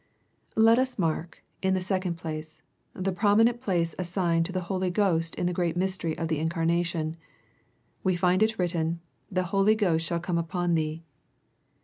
Let 0.55 0.79
us 0.79 0.97
mark, 0.97 1.43
in 1.61 1.75
the 1.75 1.79
second 1.79 2.15
place, 2.15 2.63
the 2.95 3.11
prominent 3.11 3.61
place 3.61 3.93
assigned 3.99 4.47
to 4.47 4.51
the 4.51 4.61
Holy 4.65 4.89
Ghost 4.89 5.35
in 5.35 5.45
the 5.45 5.53
greai 5.53 5.75
mystery 5.75 6.17
of 6.17 6.27
the 6.27 6.39
incarnation. 6.39 7.17
We 8.03 8.15
find 8.15 8.41
it 8.41 8.57
written, 8.57 8.99
"The 9.31 9.43
Holy 9.53 9.75
Ghost 9.75 10.03
shall 10.03 10.19
come 10.19 10.39
upon 10.39 10.73
thee." 10.73 11.03